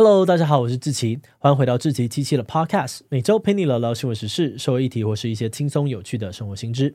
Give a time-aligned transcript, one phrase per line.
[0.00, 6.94] Hello，大家好，我是志奇，欢迎回到志奇七七的 Podcast，每周陪你聊聊新闻时事、社会议题或是一些轻松有趣的生活新知。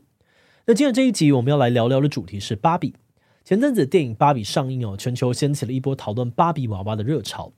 [0.67, 2.95] 那今天这一集我们要来聊聊的主题是芭比。
[3.43, 7.51] 前阵子电影《芭比》上映哦，全球掀起了一波讨论芭比娃娃的热潮。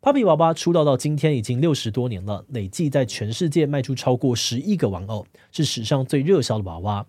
[0.00, 7.06] 芭比娃娃出道到今天已经六十多年了，累计在全世界卖出超过十亿个玩偶，是史上最热销的娃娃。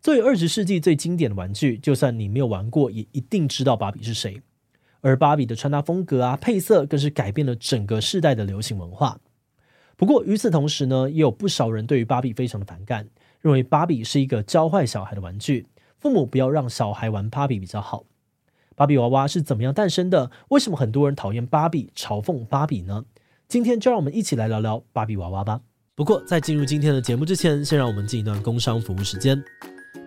[0.00, 4.40] 作为二十世纪最经典的玩具，就算你没有玩过，也一定知道芭比是谁。
[5.00, 9.18] 而芭比的穿搭风格啊、配色，更是改变了整个世代的流行文化。
[9.96, 13.08] 不过与此同时呢，也有不少人对于芭比非常的反感，
[13.40, 15.66] 认为芭比是一个教坏小孩的玩具，
[15.98, 18.04] 父母不要让小孩玩芭比比较好。
[18.74, 20.30] 芭比娃娃是怎么样诞生的？
[20.48, 23.06] 为什么很多人讨厌芭比、嘲讽芭比呢？
[23.48, 25.62] 今天就让我们一起来聊聊芭比娃娃吧。
[25.94, 29.42] 不过在进入今天的节目之前，先让我们进一段工商服务时间。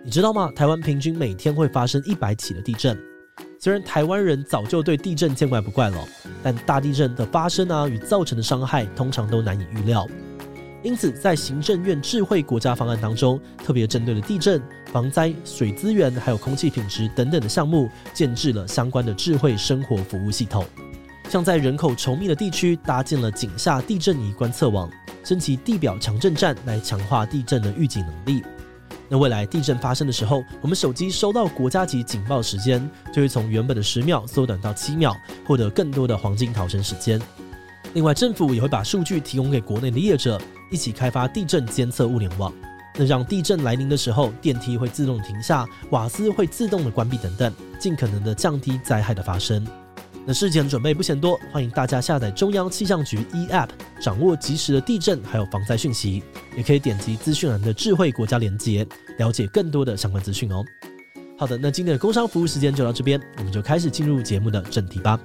[0.05, 0.52] 你知道吗？
[0.55, 2.96] 台湾平均每天会发生一百起的地震。
[3.62, 5.98] 虽然台湾人早就对地震见怪不怪了，
[6.41, 10.08] 但大地震的发生啊与造成的伤害通常都难以预料。
[10.82, 14.62] 因此，在行政院智慧国家方案当中，特别针对了地震、
[14.93, 20.65] 防灾、水资源还有空气品质等等的项目，建置了相关的智慧生活服务系统。
[21.27, 24.90] 像在人口稠密的地区，搭建了井下地震仪观测网，
[25.26, 28.41] 升级地表强震站来强化地震的预警能力。
[29.10, 35.15] 那未来地震发生的时候，我们手机收到国家级警报时间，就会从原本的十秒缩短到七秒，
[35.48, 37.20] 获得更多的黄金逃生时间。
[37.96, 42.54] 另外，政府也会把数据提供给国内的业者，一起开发地震监测物联网，
[42.96, 49.65] 那让地震来临的时候，电梯会自动停下，瓦斯会自动的关闭等等，尽可能的降低灾害的发生。
[50.25, 56.21] 那事前准备不嫌多，欢迎大家下载中央气象局 eApp，掌握及时的地震还有防灾讯息。
[56.55, 58.85] 也可以点击资讯栏的智慧国家连接，
[59.17, 60.63] 了解更多的相关资讯哦。
[61.37, 65.19] 好的，那今天的工商服务时间就到这边，我们就开始进入节目的正题吧。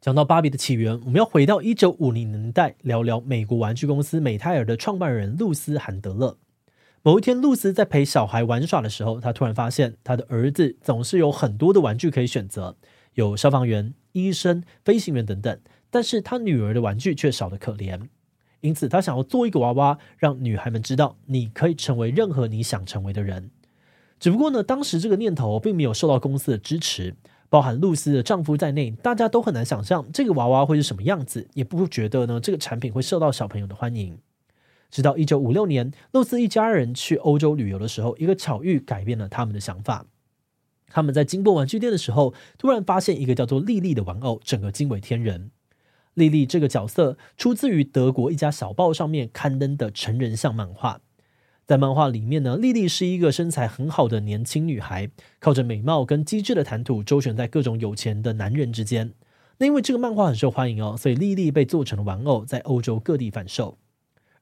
[0.00, 6.38] 讲到芭比的起源，我们要回到一九五零年代，聊聊美国玩具公司美泰尔的创办人露丝·韩德勒。
[7.02, 12.78] 某一天，露丝在陪小孩玩耍的时候，她突然发现，她的儿子总是有很多的玩具可以选择，
[13.12, 15.60] 有消防员、医生、飞行员等等，
[15.90, 18.08] 但是她女儿的玩具却少得可怜。
[18.62, 23.50] 因此，她想要做一个娃娃，让女孩们知道，你可以成为任何你想成为的人。
[24.18, 27.16] 只不过呢，当时这个念头并没有受到公司的支持。
[27.50, 34.16] 包含露丝的丈夫在内，大家都很难想象这个娃娃会是什么样子，也不觉得呢这个产品会受到小朋友的欢迎。
[34.90, 40.06] 直到一九五六年，露丝一家人去欧洲旅游的时候，一个巧遇改变了他们的想法。
[40.88, 45.50] 他们在经过玩具店的时候，突然发现一个叫做莉莉的玩偶，整个惊为天人。
[46.14, 51.00] 莉莉这个角色出自于德国一家小报上面刊登的成人像漫画。
[51.70, 55.08] 在漫画里面呢，莉莉是一个身材很好的年轻女孩，
[55.38, 59.12] 靠着美貌跟机智的谈吐周旋在各种有钱的男人之间。
[59.58, 63.78] 那因为这个漫画很受欢迎哦，所以莉莉被做成了玩偶，在欧洲各地贩售。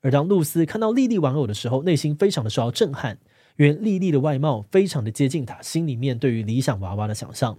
[0.00, 3.18] 而当露丝看到莉莉玩偶的时候，内心非常的受到震撼，
[3.58, 7.58] 因为莉莉的外貌非常的接近她心里面对于理想娃娃的想象。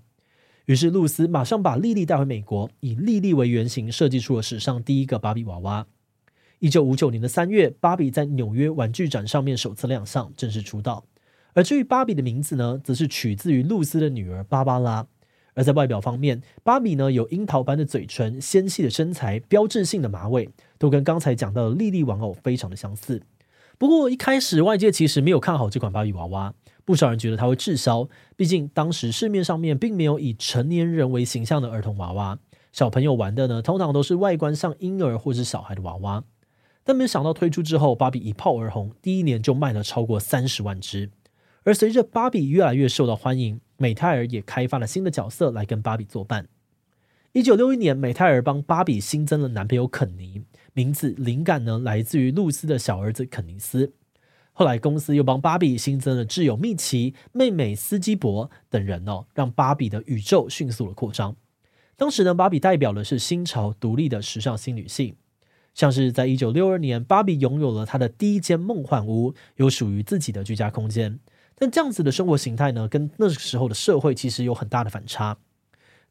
[0.66, 5.86] 于是露丝马上把莉莉带回美国，以莉莉为原型设计出了史上第一个芭比娃娃。
[6.60, 11.06] 一九五九年的三月，芭比在纽约玩具展上面首次亮相，正式出道。
[11.54, 15.08] 而至于芭比的名字呢，则是取自于露丝的女儿芭芭拉。
[15.54, 23.22] 而在外表方面，芭比呢有樱桃般的嘴唇、纤细的身材、标志性的马尾，都跟刚才讲到的莉莉玩偶非常的相似。
[23.78, 26.54] 不过一开始外界其实没有看好这款芭比娃娃，
[26.84, 32.38] 不少人觉得它会滞销，毕竟当时市面上面并没有以成年人为形象的儿童娃娃，
[32.74, 36.22] 小朋友玩的呢通常都是外观像婴儿或是小孩的娃娃。
[36.90, 41.12] 但没想到推出之后，芭比一炮而红，第一年就卖了超过三十万只。
[41.62, 46.48] 而随着芭比越来越受到欢迎，美泰尔也开发了新的角色来跟芭比作伴。
[47.34, 50.42] 一九六一年，美泰尔帮芭比新增了男朋友肯尼，
[50.74, 53.94] 名字灵感呢来自于露丝的小儿子肯尼斯。
[54.52, 61.36] 后来公司又帮芭比新增了挚友蜜奇、妹妹斯基伯等人哦，让芭比的宇宙迅速的扩张。
[61.96, 65.16] 当时呢，芭比代表的是新潮独立的时尚新女性。
[65.80, 71.18] 像是在一九六二年，芭比拥有了她的第一间梦幻屋，有属于自己的居家空间。
[71.56, 75.38] 但这样子的生活形态呢，跟那时候的社会其实有很大的反差。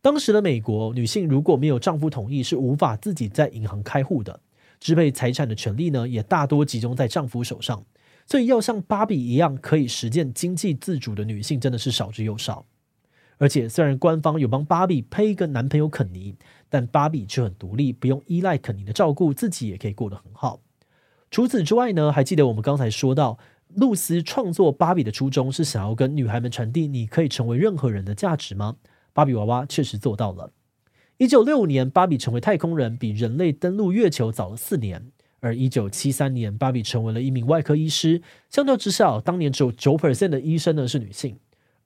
[0.00, 4.40] 当时的美国女性如果没有丈夫同意，是无法自己在银行开户的，
[4.80, 7.84] 支配财产的权利呢，也大多集中在丈夫手上。
[8.24, 12.64] 所以要像芭比一样可以实践经济自主的女性，真的是少之又少。
[13.38, 16.34] 而且，虽然官方有帮芭比配一个男朋友肯尼，
[16.68, 20.60] 但芭比却很独立，不用依赖肯尼的照顾，自己也可以过得很好。
[21.30, 23.38] 除此之外呢，还记得我们刚才说到，
[23.74, 28.76] 露丝创作芭比的初衷是想要跟女孩们传递你可以成为任何人的价值吗？
[29.12, 30.52] 芭比娃娃确实做到了。
[31.18, 35.12] 一九六五年，芭比成为太空人，比人类登陆月球早了四年。
[35.40, 38.22] 而一九七三年，芭比成为了一名外科医师。
[38.50, 41.38] 相较之下，当年只有九 percent 的医生呢是女性。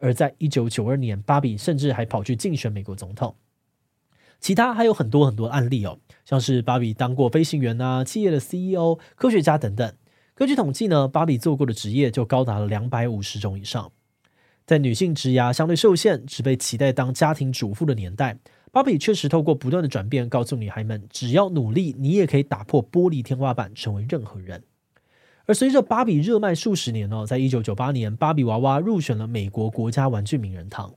[0.03, 3.37] 而在一九九二年，芭比甚至还跑去竞选美国总统。
[4.41, 9.95] 其他还有很多很多案例哦，像是芭比当过飞行员啊、企业的 CEO、科学家等等。
[10.35, 13.93] 根据统计呢，芭比做过的职业就高达了两百五十种以上。
[14.67, 18.41] 在女性职涯相对受限，只被期待当家庭主妇的年代。
[18.73, 24.65] 芭比确实透过不断的转变，告诉女孩们，只要努力，你也可以打破玻璃天花板，成为任何人。
[25.47, 30.95] 而随着芭比热卖数十年哦，在一九九八年，芭比娃娃入选了美国国家玩具名人堂。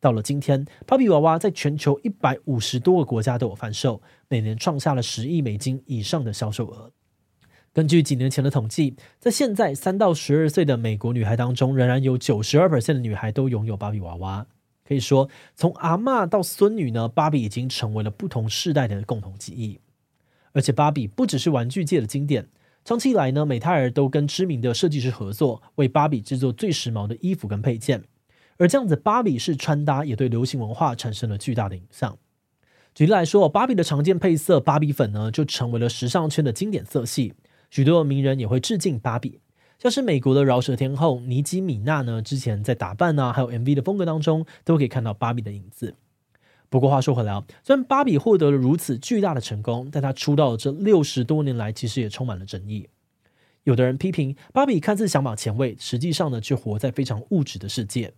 [0.00, 6.92] 到了今天，芭比娃娃在全球一百五十多个国家都有贩售，每年创下了十亿美金以上的销售额。
[7.72, 14.46] 根据几年前的统计，在现在三到十二岁的美国女孩当中，仍然有九十二 percent 的女孩都拥有芭比娃娃。
[14.86, 19.80] 可以说，从阿嬷到孙女呢，芭比已经成为了不同世代的共同记忆。
[20.52, 22.46] 而且，芭比不只是玩具界的经典，
[22.84, 28.04] 长期以来呢，美泰尔都跟知名的设计师合作，为芭比制作最时髦的衣服跟配件。
[28.58, 32.18] 而这样子，芭比式穿搭也对流行文化产生了巨大的影响。
[32.94, 37.32] 举例来说，芭比的常见配色芭比粉呢，就成为了时尚圈的经典色系，
[37.70, 39.40] 许多名人也会致敬芭比。
[39.78, 45.96] 像是美国的饶舌天后妮基米娜呢，之前在打扮啊，还有 MV 的风格当中，都可以看到芭比的影子。
[46.74, 52.88] 不过话说回来啊，虽然芭比获得了如此巨大的成功，但她出道这六十多年来，其实也充满了争议。
[53.62, 58.12] 有的人批评芭比看似想法前卫，实际上呢，却活在非常物质的世界。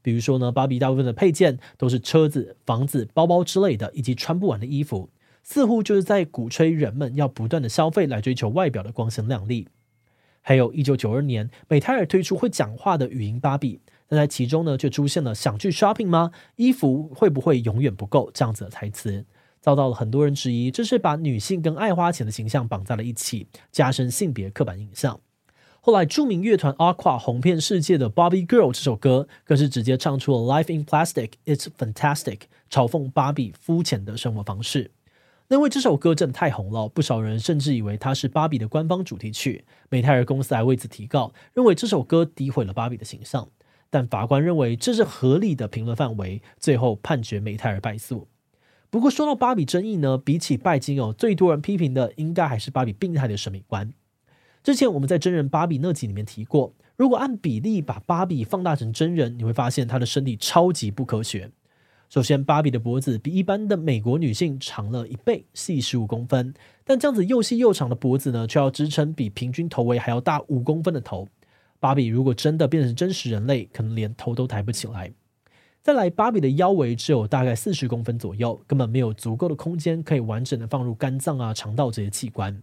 [0.00, 5.10] 比如说呢，芭比大部分的配件都是车子、房子、包包之类的，以及穿不完的衣服，
[5.42, 9.68] 似乎就是在鼓吹人们要不断的消费来追求外表的光鲜亮丽。
[10.40, 16.32] 还有一九九二年，美泰尔推出会讲话的语音芭比，但在其中呢，却出现了“想去 shopping 吗？
[16.56, 19.26] 衣服会不会永远不够？”这样子的台词，
[19.60, 25.20] 遭到了很多人质疑，这是把女性跟爱花钱的形象绑在了一起，加深性别刻板印象。
[25.80, 32.40] 后来，著名乐团 Aqua 红遍世界的《Barbie Girl》这首歌，更是直接唱出了 “Life in Plastic, It's Fantastic”，
[32.70, 34.90] 嘲讽芭比肤浅的生活方式。
[35.48, 39.64] 因为这首歌真的太红了，不少人甚至以为它是芭比的官方主题曲。
[39.88, 43.48] 美泰尔公司还为此提告，认为这首歌诋毁了芭比的形象。
[43.90, 48.28] 但法官认为这是合理的评论范围，最后判决美泰尔败诉。
[48.90, 53.92] 不过说到芭比争议呢，比起拜金哦，最多人批评的应该还是芭比病态的审美观。
[54.62, 61.50] 之前我们在真人芭比那集里面提过，如果按比例把芭比放大成真人，你会发现她的身体超级不科学。
[62.08, 66.54] 首先，芭比的脖子比一般的美国女性长了一倍，细十五公分。
[66.84, 71.28] 但这样子又细又长的脖子呢，却要支撑比平均头围还要大五公分的头。
[71.80, 75.12] 芭比如果真的变成真实人类，可能连头都抬不起来。
[75.80, 82.62] 再来，芭比的腰围只有大概四十公分左右，根本没有足够的空间可以完整的放入肝脏啊、肠道这些器官。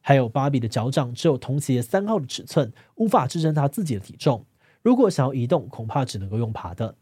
[0.00, 4.44] 还有，芭比的脚掌只有童鞋三号的尺寸，无法支撑她自己的体重。
[4.82, 6.94] 如果想要移动，恐怕只能够用爬的。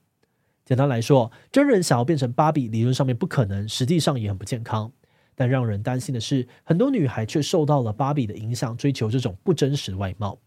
[0.65, 4.93] 简单来说，真人想要变成芭比，理论上面不可能，实际上也很不健康。
[5.35, 10.39] 但让人担心的是，很多女孩却受到了芭比的影响，追求这种不真实的外貌。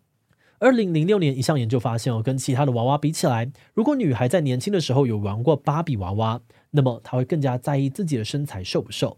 [0.60, 6.40] 二零零六年，一项研究发现哦，跟其他的娃娃比起来，如果女孩在年轻的时候有玩过芭比娃娃，
[6.72, 9.18] 那么她会更加在意自己的身材瘦不瘦。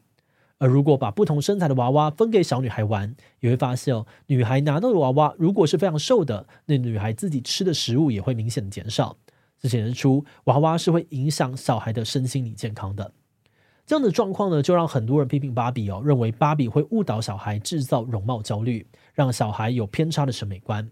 [0.58, 9.16] 而如果把不同身材的娃娃分给小女孩玩，也会发现哦，女孩拿到的娃娃如果是非常瘦的，那女孩自己吃的食物也会明显的减少。
[9.62, 13.12] 这显示出娃娃是会影响小孩的身心理健康的。
[13.86, 20.90] 这样的状况呢，就让很多人批评芭比哦，认为芭比会误导小孩，制造容貌焦虑，让小孩有偏差的审美观。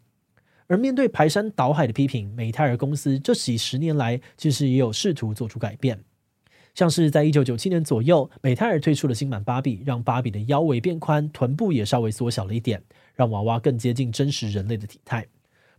[0.68, 6.04] 而面对排山倒海的批评，美泰尔公司这几十年来其实也有试图做出改变，
[6.74, 12.82] 像是在一九九七年左右，美泰尔推出了新版芭比，让芭比的腰围变宽，臀部也稍微缩小了一点，
[13.14, 15.28] 让娃娃更接近真实人类的体态。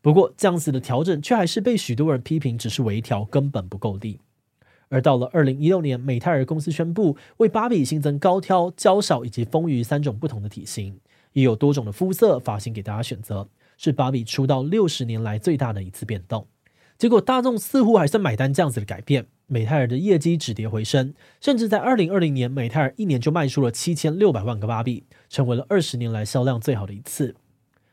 [0.01, 4.21] 不过，这样子的调整却还是被许多人批评，只是微调，根本不够力。
[4.89, 11.01] 而到了二零一六年，美泰尔公司宣布为芭比新增高挑、娇小以及丰腴三种不同的体型，
[11.33, 16.47] 也有多种的肤色、发型给大家选择，是芭比出道六十年来最大的一次变动。
[16.99, 27.35] 结果大众似乎还算买单这样子的改变，美泰尔的业绩止跌回升，甚至在二零二零年，美泰尔一年就卖出了七千六百万个芭比，成为了二十年来销量最好的一次。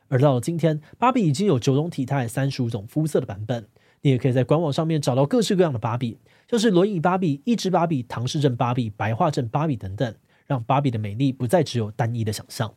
[0.07, 3.67] 而到了今天，芭比已经有九种体态、三十五种肤色的版本。
[4.03, 10.13] 你也可以在官网上面找到各式各样的芭比，像是轮椅芭比、一只芭比、唐氏症芭比、白化症芭比等等，
[10.45, 12.73] 让芭比的美丽不再只有单一的想象。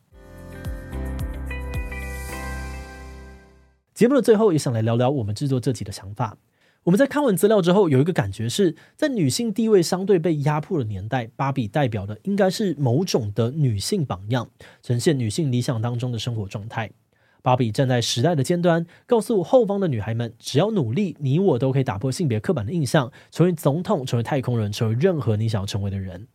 [3.97, 6.37] 节目的最后，也想来聊聊我们制作这集的想法。
[6.83, 14.51] 我们在看完资料之后，有一个感觉是在女性地位相对被压迫的年代，芭比代表的应该是某种的女性榜样，
[14.83, 16.91] 呈现女性理想当中的生活状态。
[17.41, 26.29] 芭比站在时代的尖端，告诉后方的女孩们：只要努力，你我都可以打破性别刻板的印象，成为总统，成为太空人，成为任何你想要成为的人。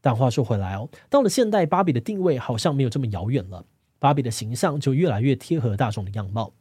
[0.00, 3.64] 但话说回来哦，到了现代，芭比的定位好像没有这么遥远了，
[3.98, 6.52] 芭比的形象就越来越贴合大众的样貌。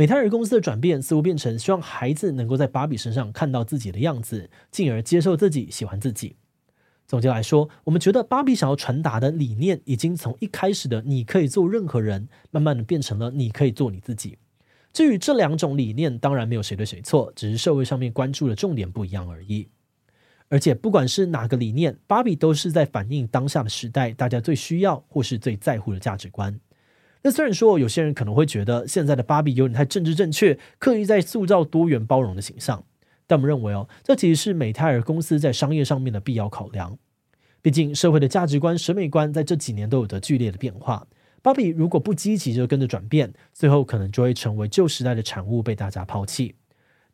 [0.00, 6.36] 美泰尔公司的转变似乎变成希望孩子能够在芭比身上看到自己的样子，进而接受自己，喜欢自己。
[7.06, 14.38] 总结来说，我们觉得芭比想要传达的理念，已经从一开始的“你可以做任何人”，慢慢的变成了“你可以做你自己”。
[14.90, 19.68] 至于这两种理念，当然没有谁对谁错，只是社会上面关注的重点不一样而已。
[20.48, 26.58] 而且不管是哪个理念，芭比都是在反映当下的时代，大家最需要或是最在乎的价值观。
[27.22, 32.82] 那虽然说有些人可能会觉得现在的芭比有点太政治正确，刻意在塑造多元包容的形象，
[33.26, 36.96] 但我们认为哦，这其实是美泰尔公司在商业上面的必要考量。
[37.60, 41.06] 毕竟社会的价值观、审美观在这几年都有着剧烈的变化，
[41.42, 46.54] 芭比如果不积极就跟着转变，最后可能就会成为旧时代的产物，被大家抛弃。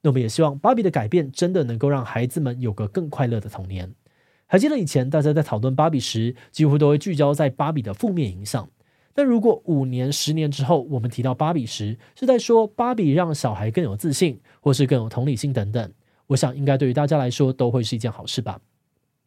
[0.03, 3.93] 那我们也希望芭比的改变真的能够让孩子们有个更快乐的童年。
[4.47, 8.71] 还记得以前大家在讨论芭比时，几乎都会聚焦在芭比的负面影响。
[9.17, 15.91] 但如果五年、十年之后，我们提到芭比时，是在说芭比让小孩更有自信，或是更有同理心等等，
[16.27, 18.61] 我想应该对于大家来说都会是一件好事吧。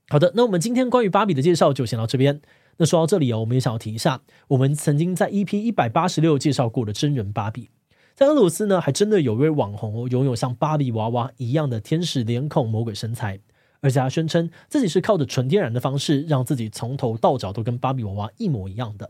[0.09, 2.39] 好的，那我们今天关于芭比的介绍就先到这边。
[2.77, 7.71] 那说到这里哦，我们也想要提一下，我们曾经在 EP 一百八十六介绍过的真人芭比，
[8.13, 13.39] 在俄罗斯呢，还真的有一位网红哦，拥有像芭比娃娃一样的天使脸孔、魔鬼身材，
[13.81, 19.09] 而且他宣称自己是靠着纯天然的方式，让自己从头到脚都跟芭比娃娃一模一样的。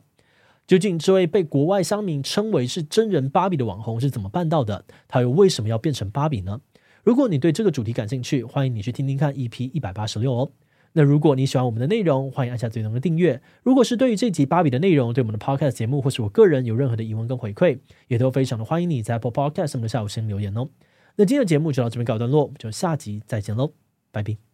[0.69, 4.85] 究竟这位被国外乡民称为是真人芭比的网红是怎么办到的？
[5.07, 6.61] 他又为什么要变成芭比呢？
[7.03, 10.51] 如果你对这个主题感兴趣，欢迎你去听听看 EP 一百八十六哦。
[10.93, 13.41] 那如果你喜欢我们的内容，欢迎按下最终的订阅。
[13.63, 20.69] 如果是对于这集芭比的内容，对我们的 Podcast 节目或是我个人有任何的疑问跟回馈，也都非常的欢迎你在 Apple Podcast 上面的下午先留言哦。
[21.15, 23.73] 那今天的节目就到这边告一段落，我们就下集再见喽，
[24.11, 24.48] 拜拜。